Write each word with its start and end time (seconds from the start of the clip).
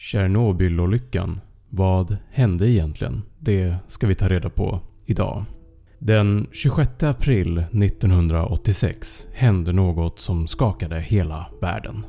Tjernobylolyckan. 0.00 1.40
Vad 1.68 2.16
hände 2.30 2.68
egentligen? 2.70 3.22
Det 3.38 3.74
ska 3.86 4.06
vi 4.06 4.14
ta 4.14 4.28
reda 4.28 4.50
på 4.50 4.80
idag. 5.06 5.44
Den 5.98 6.46
26 6.52 7.02
april 7.02 7.58
1986 7.58 9.26
hände 9.34 9.72
något 9.72 10.20
som 10.20 10.46
skakade 10.46 11.00
hela 11.00 11.46
världen. 11.60 12.06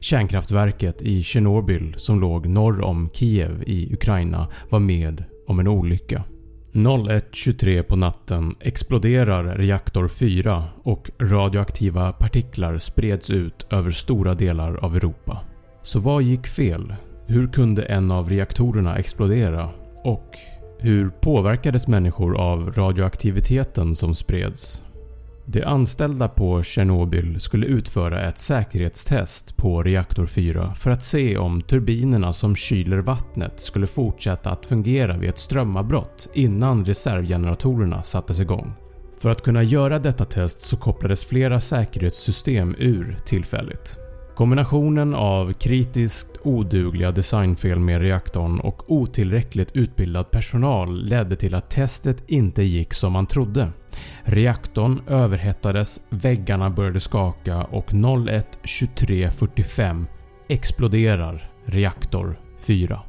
Kärnkraftverket 0.00 1.02
i 1.02 1.22
Tjernobyl 1.22 1.94
som 1.96 2.20
låg 2.20 2.46
norr 2.46 2.80
om 2.80 3.08
Kiev 3.12 3.62
i 3.66 3.94
Ukraina 3.94 4.48
var 4.70 4.80
med 4.80 5.24
om 5.46 5.58
en 5.58 5.68
olycka. 5.68 6.24
01.23 6.72 7.82
på 7.82 7.96
natten 7.96 8.54
exploderar 8.60 9.44
reaktor 9.44 10.08
4 10.08 10.64
och 10.82 11.10
radioaktiva 11.20 12.12
partiklar 12.12 12.78
spreds 12.78 13.30
ut 13.30 13.66
över 13.70 13.90
stora 13.90 14.34
delar 14.34 14.76
av 14.76 14.96
Europa. 14.96 15.40
Så 15.82 15.98
vad 15.98 16.22
gick 16.22 16.46
fel? 16.46 16.94
Hur 17.26 17.48
kunde 17.48 17.82
en 17.82 18.10
av 18.10 18.28
reaktorerna 18.28 18.96
explodera? 18.96 19.68
Och 20.04 20.30
hur 20.78 21.10
påverkades 21.10 21.88
människor 21.88 22.40
av 22.40 22.72
radioaktiviteten 22.72 23.94
som 23.94 24.14
spreds? 24.14 24.82
De 25.46 25.64
anställda 25.64 26.28
på 26.28 26.62
Tjernobyl 26.62 27.40
skulle 27.40 27.66
utföra 27.66 28.22
ett 28.28 28.38
säkerhetstest 28.38 29.56
på 29.56 29.82
reaktor 29.82 30.26
4 30.26 30.74
för 30.74 30.90
att 30.90 31.02
se 31.02 31.36
om 31.36 31.60
turbinerna 31.60 32.32
som 32.32 32.56
kyler 32.56 32.98
vattnet 32.98 33.60
skulle 33.60 33.86
fortsätta 33.86 34.50
att 34.50 34.66
fungera 34.66 35.16
vid 35.16 35.28
ett 35.28 35.38
strömavbrott 35.38 36.28
innan 36.34 36.84
reservgeneratorerna 36.84 38.02
sattes 38.02 38.40
igång. 38.40 38.72
För 39.18 39.30
att 39.30 39.42
kunna 39.42 39.62
göra 39.62 39.98
detta 39.98 40.24
test 40.24 40.60
så 40.60 40.76
kopplades 40.76 41.24
flera 41.24 41.60
säkerhetssystem 41.60 42.74
ur 42.78 43.16
tillfälligt. 43.26 44.03
Kombinationen 44.36 45.14
av 45.14 45.52
kritiskt 45.52 46.36
odugliga 46.42 47.12
designfel 47.12 47.78
med 47.78 48.00
reaktorn 48.00 48.60
och 48.60 48.92
otillräckligt 48.92 49.76
utbildad 49.76 50.30
personal 50.30 51.04
ledde 51.04 51.36
till 51.36 51.54
att 51.54 51.70
testet 51.70 52.22
inte 52.26 52.62
gick 52.62 52.94
som 52.94 53.12
man 53.12 53.26
trodde. 53.26 53.68
Reaktorn 54.22 55.00
överhettades, 55.08 56.00
väggarna 56.10 56.70
började 56.70 57.00
skaka 57.00 57.64
och 57.64 57.90
01.23.45 57.90 60.06
exploderar 60.48 61.50
reaktor 61.64 62.40
4. 62.60 63.00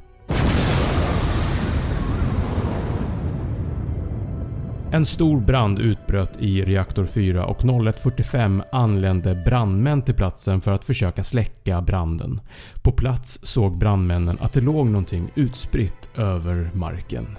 En 4.96 5.06
stor 5.06 5.40
brand 5.40 5.80
utbröt 5.80 6.38
i 6.40 6.66
reaktor 6.66 7.06
4 7.06 7.46
och 7.46 7.62
01.45 7.62 8.64
anlände 8.72 9.36
brandmän 9.36 10.02
till 10.02 10.16
platsen 10.16 10.62
för 10.62 10.72
att 10.72 10.86
försöka 10.86 11.24
släcka 11.24 11.82
branden. 11.82 12.42
På 12.84 12.92
plats 12.92 13.40
såg 13.44 13.78
brandmännen 13.78 14.38
att 14.42 14.54
det 14.54 14.62
låg 14.62 14.88
någonting 14.88 15.32
utspritt 15.36 16.10
över 16.16 16.70
marken. 16.74 17.38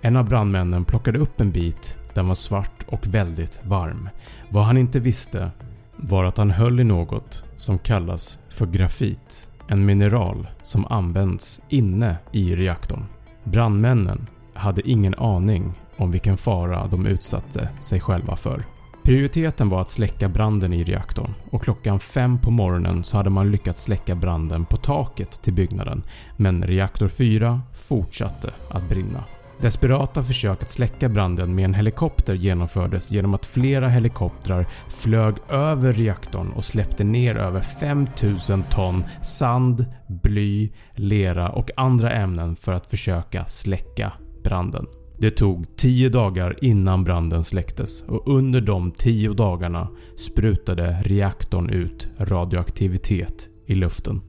En 0.00 0.16
av 0.16 0.28
brandmännen 0.28 0.84
plockade 0.84 1.18
upp 1.18 1.40
en 1.40 1.50
bit, 1.50 1.98
den 2.14 2.28
var 2.28 2.34
svart 2.34 2.86
och 2.86 3.06
väldigt 3.06 3.60
varm. 3.64 4.08
Vad 4.48 4.64
han 4.64 4.78
inte 4.78 5.00
visste 5.00 5.50
var 5.96 6.24
att 6.24 6.38
han 6.38 6.50
höll 6.50 6.80
i 6.80 6.84
något 6.84 7.44
som 7.56 7.78
kallas 7.78 8.38
för 8.48 8.66
grafit. 8.66 9.48
En 9.68 9.86
mineral 9.86 10.48
som 10.62 10.86
används 10.86 11.62
inne 11.68 12.16
i 12.32 12.56
reaktorn. 12.56 13.04
Brandmännen 13.44 14.26
hade 14.54 14.88
ingen 14.88 15.14
aning 15.14 15.72
om 16.02 16.10
vilken 16.10 16.36
fara 16.36 16.86
de 16.86 17.06
utsatte 17.06 17.68
sig 17.80 18.00
själva 18.00 18.36
för. 18.36 18.64
Prioriteten 19.04 19.68
var 19.68 19.80
att 19.80 19.90
släcka 19.90 20.28
branden 20.28 20.72
i 20.72 20.84
reaktorn 20.84 21.34
och 21.50 21.62
klockan 21.62 22.00
5 22.00 22.38
på 22.38 22.50
morgonen 22.50 23.04
så 23.04 23.16
hade 23.16 23.30
man 23.30 23.50
lyckats 23.50 23.82
släcka 23.82 24.14
branden 24.14 24.64
på 24.64 24.76
taket 24.76 25.42
till 25.42 25.52
byggnaden 25.52 26.02
men 26.36 26.62
reaktor 26.62 27.08
4 27.08 27.60
fortsatte 27.74 28.50
att 28.70 28.88
brinna. 28.88 29.24
Desperata 29.60 30.22
försök 30.22 30.62
att 30.62 30.70
släcka 30.70 31.08
branden 31.08 31.54
med 31.54 31.64
en 31.64 31.74
helikopter 31.74 32.34
genomfördes 32.34 33.10
genom 33.10 33.34
att 33.34 33.46
flera 33.46 33.88
helikoptrar 33.88 34.66
flög 34.88 35.34
över 35.48 35.92
reaktorn 35.92 36.52
och 36.52 36.64
släppte 36.64 37.04
ner 37.04 37.36
över 37.36 37.60
5000 37.60 38.62
ton 38.70 39.04
sand, 39.22 39.86
bly, 40.08 40.72
lera 40.94 41.48
och 41.48 41.70
andra 41.76 42.10
ämnen 42.10 42.56
för 42.56 42.72
att 42.72 42.86
försöka 42.86 43.46
släcka 43.46 44.12
branden. 44.44 44.86
Det 45.18 45.30
tog 45.30 45.76
10 45.76 46.08
dagar 46.08 46.56
innan 46.62 47.04
branden 47.04 47.44
släcktes 47.44 48.02
och 48.02 48.28
under 48.36 48.60
de 48.60 48.90
10 48.90 49.32
dagarna 49.32 49.88
sprutade 50.16 51.02
reaktorn 51.04 51.70
ut 51.70 52.08
radioaktivitet 52.18 53.48
i 53.66 53.74
luften. 53.74 54.20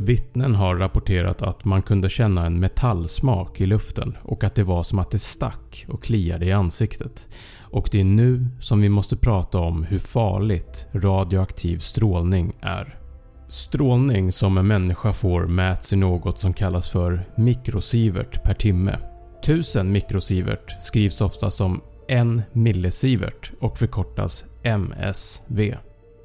Vittnen 0.00 0.54
har 0.54 0.76
rapporterat 0.76 1.42
att 1.42 1.64
man 1.64 1.82
kunde 1.82 2.08
känna 2.08 2.46
en 2.46 2.60
metallsmak 2.60 3.60
i 3.60 3.66
luften 3.66 4.16
och 4.22 4.44
att 4.44 4.54
det 4.54 4.64
var 4.64 4.82
som 4.82 4.98
att 4.98 5.10
det 5.10 5.18
stack 5.18 5.86
och 5.88 6.02
kliade 6.02 6.46
i 6.46 6.52
ansiktet. 6.52 7.28
Och 7.60 7.88
det 7.92 8.00
är 8.00 8.04
nu 8.04 8.46
som 8.60 8.80
vi 8.80 8.88
måste 8.88 9.16
prata 9.16 9.58
om 9.58 9.84
hur 9.84 9.98
farligt 9.98 10.86
radioaktiv 10.92 11.78
strålning 11.78 12.52
är. 12.60 12.98
Strålning 13.48 14.32
som 14.32 14.58
en 14.58 14.66
människa 14.66 15.12
får 15.12 15.46
mäts 15.46 15.92
i 15.92 15.96
något 15.96 16.38
som 16.38 16.52
kallas 16.52 16.88
för 16.88 17.28
mikrosievert 17.36 18.44
per 18.44 18.54
timme 18.54 18.98
1000 19.48 19.92
mikrosievert 19.92 20.82
skrivs 20.82 21.20
ofta 21.20 21.50
som 21.50 21.80
1 22.08 22.26
millisievert 22.52 23.52
och 23.60 23.78
förkortas 23.78 24.44
MSV. 24.62 25.74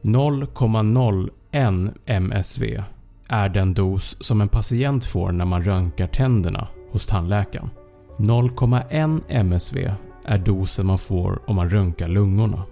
0,01 0.01 1.93
MSV 2.05 2.83
är 3.29 3.49
den 3.49 3.73
dos 3.73 4.17
som 4.19 4.41
en 4.41 4.49
patient 4.49 5.05
får 5.05 5.31
när 5.31 5.45
man 5.45 5.63
röntgar 5.63 6.07
tänderna 6.07 6.67
hos 6.91 7.07
tandläkaren. 7.07 7.69
0,1 8.17 9.21
MSV 9.27 9.91
är 10.25 10.37
dosen 10.37 10.85
man 10.85 10.99
får 10.99 11.41
om 11.49 11.55
man 11.55 11.69
röntgar 11.69 12.07
lungorna. 12.07 12.63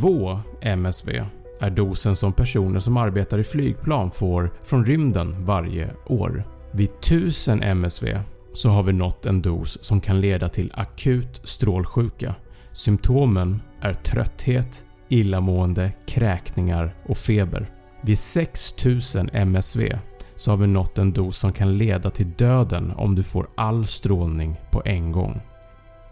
2 0.00 0.40
MSV 0.60 1.24
är 1.60 1.70
dosen 1.70 2.16
som 2.16 2.32
personer 2.32 2.80
som 2.80 2.96
arbetar 2.96 3.38
i 3.38 3.44
flygplan 3.44 4.10
får 4.10 4.52
från 4.64 4.84
rymden 4.84 5.44
varje 5.44 5.90
år. 6.06 6.44
Vid 6.72 6.90
1000 6.90 7.62
MSV 7.62 8.18
så 8.52 8.70
har 8.70 8.82
vi 8.82 8.92
nått 8.92 9.26
en 9.26 9.42
dos 9.42 9.84
som 9.84 10.00
kan 10.00 10.20
leda 10.20 10.48
till 10.48 10.72
akut 10.74 11.40
strålsjuka. 11.44 12.34
Symptomen 12.72 13.62
är 13.80 13.94
trötthet, 13.94 14.84
illamående, 15.08 15.92
kräkningar 16.06 16.94
och 17.08 17.18
feber. 17.18 17.66
Vid 18.02 18.18
6000 18.18 19.30
MSV 19.32 19.98
så 20.36 20.50
har 20.50 20.56
vi 20.56 20.66
nått 20.66 20.98
en 20.98 21.12
dos 21.12 21.38
som 21.38 21.52
kan 21.52 21.78
leda 21.78 22.10
till 22.10 22.30
döden 22.38 22.92
om 22.96 23.14
du 23.14 23.22
får 23.22 23.48
all 23.54 23.86
strålning 23.86 24.56
på 24.70 24.82
en 24.84 25.12
gång. 25.12 25.40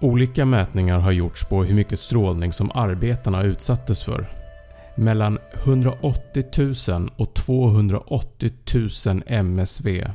Olika 0.00 0.44
mätningar 0.44 0.98
har 0.98 1.12
gjorts 1.12 1.44
på 1.44 1.64
hur 1.64 1.74
mycket 1.74 2.00
strålning 2.00 2.52
som 2.52 2.70
arbetarna 2.74 3.42
utsattes 3.42 4.02
för. 4.02 4.26
Mellan 4.96 5.38
180 5.54 6.44
000 6.88 7.10
och 7.16 7.34
280 7.34 8.50
000 9.06 9.22
MSV 9.26 10.06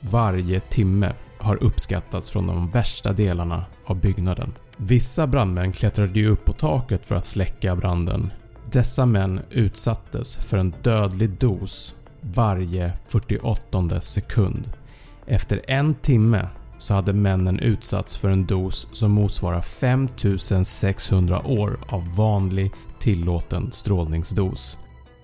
varje 0.00 0.60
timme 0.60 1.12
har 1.40 1.62
uppskattats 1.62 2.30
från 2.30 2.46
de 2.46 2.70
värsta 2.70 3.12
delarna 3.12 3.64
av 3.84 4.00
byggnaden. 4.00 4.52
Vissa 4.76 5.26
brandmän 5.26 5.72
klättrade 5.72 6.20
ju 6.20 6.28
upp 6.28 6.44
på 6.44 6.52
taket 6.52 7.06
för 7.06 7.14
att 7.14 7.24
släcka 7.24 7.76
branden. 7.76 8.32
Dessa 8.72 9.06
män 9.06 9.40
utsattes 9.50 10.36
för 10.36 10.56
en 10.56 10.74
dödlig 10.82 11.30
dos 11.30 11.94
varje 12.20 12.92
48 13.06 14.00
sekund. 14.00 14.72
Efter 15.26 15.60
en 15.66 15.94
timme 15.94 16.48
så 16.78 16.94
hade 16.94 17.12
männen 17.12 17.58
utsatts 17.58 18.16
för 18.16 18.28
en 18.28 18.46
dos 18.46 18.88
som 18.92 19.10
motsvarar 19.12 19.60
5600 19.60 21.46
år 21.46 21.78
av 21.88 22.16
vanlig 22.16 22.72
tillåten 22.98 23.72
strålningsdos. 23.72 24.78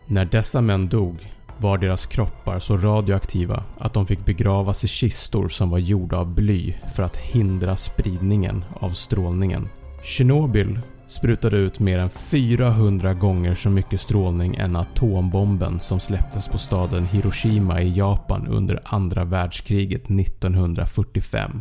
När 0.07 0.25
dessa 0.25 0.61
män 0.61 0.89
dog 0.89 1.33
var 1.59 1.79
deras 1.79 2.07
kroppar 2.07 2.59
så 2.59 2.77
radioaktiva 2.77 3.65
att 3.79 3.95
de 3.95 4.07
fick 4.07 4.25
begravas 4.25 4.85
i 4.85 4.89
kistor 4.89 5.49
som 5.49 5.71
var 5.71 5.79
gjorda 5.79 6.17
av 6.17 6.35
bly 6.35 6.75
för 6.95 7.03
att 7.03 7.17
hindra 7.17 7.77
spridningen 7.77 8.65
av 8.81 8.91
strålningen. 8.91 9.69
Tjernobyl 10.03 10.81
sprutade 11.09 11.57
ut 11.57 11.81
mer 11.81 11.99
än 11.99 12.11
400 12.11 13.15
gånger 13.15 13.55
så 13.55 13.71
mycket 13.71 14.01
strålning 14.01 14.57
än 14.57 14.77
atombomben 14.77 15.81
som 15.81 16.01
släpptes 16.01 16.49
på 16.49 16.59
staden 16.59 17.07
Hiroshima 17.07 17.81
i 17.83 17.99
Japan 17.99 18.47
under 18.47 18.81
andra 18.85 19.25
världskriget 19.25 20.11
1945. 20.11 21.61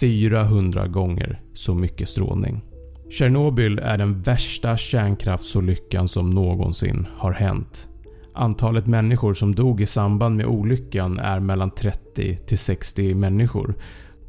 400 0.00 0.86
gånger 0.86 1.40
så 1.54 1.74
mycket 1.74 2.08
strålning. 2.08 2.62
Tjernobyl 3.10 3.78
är 3.78 3.98
den 3.98 4.22
värsta 4.22 4.76
kärnkraftsolyckan 4.76 6.08
som 6.08 6.30
någonsin 6.30 7.06
har 7.16 7.32
hänt. 7.32 7.88
Antalet 8.34 8.86
människor 8.86 9.34
som 9.34 9.54
dog 9.54 9.80
i 9.80 9.86
samband 9.86 10.36
med 10.36 10.46
olyckan 10.46 11.18
är 11.18 11.40
mellan 11.40 11.70
30 11.70 12.36
till 12.36 12.58
60 12.58 13.14
människor. 13.14 13.74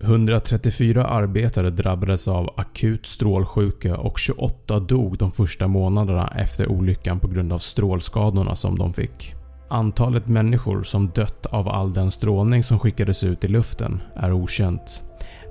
134 0.01 1.05
arbetare 1.07 1.69
drabbades 1.69 2.27
av 2.27 2.53
akut 2.57 3.05
strålsjuka 3.05 3.97
och 3.97 4.19
28 4.19 4.79
dog 4.79 5.17
de 5.17 5.31
första 5.31 5.67
månaderna 5.67 6.27
efter 6.35 6.67
olyckan 6.71 7.19
på 7.19 7.27
grund 7.27 7.53
av 7.53 7.57
strålskadorna 7.57 8.55
som 8.55 8.77
de 8.77 8.93
fick. 8.93 9.35
antalet 9.69 10.27
människor 10.27 10.83
som 10.83 11.09
dött 11.09 11.45
av 11.45 11.69
all 11.69 11.93
den 11.93 12.11
strålning 12.11 12.63
som 12.63 12.79
skickades 12.79 13.23
ut 13.23 13.43
i 13.43 13.47
luften 13.47 14.01
är 14.15 14.31
okänt. 14.33 15.03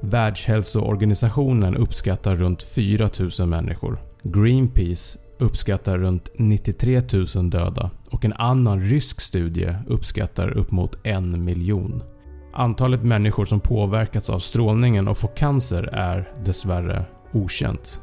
Världshälsoorganisationen 0.02 1.76
uppskattar 1.76 2.36
runt 2.36 2.62
4000 2.62 3.48
människor. 3.48 3.98
Greenpeace 4.22 5.18
uppskattar 5.38 5.98
runt 5.98 6.30
93 6.38 7.02
000 7.34 7.50
döda 7.50 7.90
och 8.12 8.24
en 8.24 8.32
annan 8.32 8.80
rysk 8.80 9.20
studie 9.20 9.74
uppskattar 9.86 10.48
upp 10.48 10.70
mot 10.70 11.06
en 11.06 11.44
miljon. 11.44 12.02
Antalet 12.54 13.02
människor 13.02 13.44
som 13.44 13.60
påverkats 13.60 14.30
av 14.30 14.38
strålningen 14.38 15.08
och 15.08 15.18
får 15.18 15.36
cancer 15.36 15.82
är 15.92 16.32
dessvärre 16.44 17.04
okänt. 17.32 18.00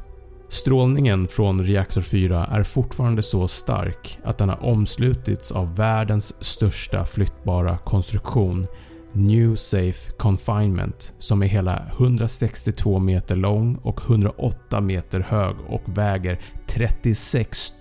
Strålningen 0.48 1.28
från 1.28 1.62
reaktor 1.62 2.00
4 2.00 2.46
är 2.46 2.62
fortfarande 2.62 3.22
så 3.22 3.48
stark 3.48 4.18
att 4.24 4.38
den 4.38 4.48
har 4.48 4.64
omslutits 4.64 5.52
av 5.52 5.76
världens 5.76 6.44
största 6.44 7.04
flyttbara 7.04 7.78
konstruktion 7.78 8.66
New 9.12 9.56
Safe 9.56 10.12
Confinement 10.18 11.14
som 11.18 11.42
är 11.42 11.46
hela 11.46 11.82
162 11.98 12.98
meter 12.98 13.36
lång 13.36 13.76
och 13.82 14.00
108 14.00 14.80
meter 14.80 15.20
hög 15.20 15.56
och 15.68 15.82
väger 15.98 16.40
36 16.66 17.74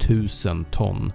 000 0.45 0.65
ton. 0.71 1.11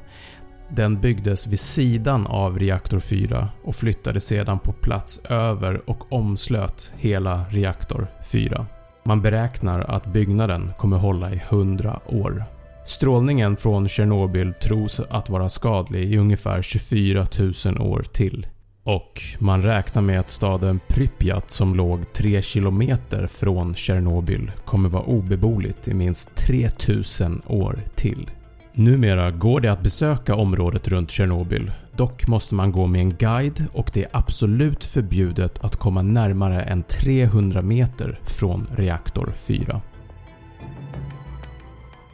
Den 0.76 1.00
byggdes 1.00 1.46
vid 1.46 1.60
sidan 1.60 2.26
av 2.26 2.58
reaktor 2.58 3.00
4 3.00 3.48
och 3.64 3.74
flyttades 3.74 4.24
sedan 4.24 4.58
på 4.58 4.72
plats 4.72 5.24
över 5.24 5.90
och 5.90 6.12
omslöt 6.12 6.92
hela 6.96 7.44
reaktor 7.50 8.06
4. 8.32 8.66
Man 9.04 9.22
beräknar 9.22 9.80
att 9.80 10.06
byggnaden 10.06 10.72
kommer 10.78 10.96
hålla 10.96 11.30
i 11.32 11.42
100 11.48 12.00
år. 12.06 12.44
Strålningen 12.86 13.56
från 13.56 13.88
Tjernobyl 13.88 14.52
tros 14.62 15.00
att 15.10 15.30
vara 15.30 15.48
skadlig 15.48 16.12
i 16.12 16.18
ungefär 16.18 16.62
24 16.62 17.26
000 17.66 17.80
år 17.80 18.02
till. 18.12 18.46
Och 18.84 19.22
man 19.38 19.62
räknar 19.62 20.02
med 20.02 20.20
att 20.20 20.30
staden 20.30 20.80
Pripyat 20.88 21.50
som 21.50 21.74
låg 21.74 22.12
3 22.12 22.42
km 22.42 22.82
från 23.28 23.74
Tjernobyl 23.74 24.52
kommer 24.64 24.88
vara 24.88 25.02
obeboeligt 25.02 25.88
i 25.88 25.94
minst 25.94 26.36
3000 26.36 27.42
år 27.46 27.84
till. 27.94 28.30
Numera 28.76 29.30
går 29.30 29.60
det 29.60 29.72
att 29.72 29.82
besöka 29.82 30.34
området 30.34 30.88
runt 30.88 31.10
Tjernobyl, 31.10 31.72
dock 31.96 32.26
måste 32.26 32.54
man 32.54 32.72
gå 32.72 32.86
med 32.86 33.00
en 33.00 33.16
guide 33.16 33.64
och 33.72 33.90
det 33.92 34.04
är 34.04 34.10
absolut 34.12 34.84
förbjudet 34.84 35.64
att 35.64 35.76
komma 35.76 36.02
närmare 36.02 36.62
än 36.62 36.82
300 36.82 37.62
meter 37.62 38.20
från 38.24 38.66
reaktor 38.76 39.32
4. 39.36 39.80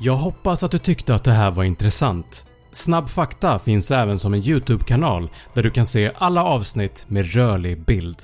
Jag 0.00 0.16
hoppas 0.16 0.62
att 0.62 0.70
du 0.70 0.78
tyckte 0.78 1.14
att 1.14 1.24
det 1.24 1.32
här 1.32 1.50
var 1.50 1.64
intressant. 1.64 2.46
Snabb 2.72 3.08
fakta 3.08 3.58
finns 3.58 3.90
även 3.90 4.18
som 4.18 4.34
en 4.34 4.40
YouTube-kanal 4.40 5.30
där 5.54 5.62
du 5.62 5.70
kan 5.70 5.86
se 5.86 6.12
alla 6.18 6.44
avsnitt 6.44 7.04
med 7.08 7.34
rörlig 7.34 7.84
bild. 7.84 8.18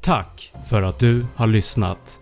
Tack 0.00 0.52
för 0.64 0.82
att 0.82 0.98
du 0.98 1.26
har 1.36 1.46
lyssnat! 1.46 2.20